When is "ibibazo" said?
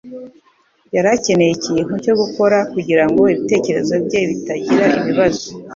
4.99-5.45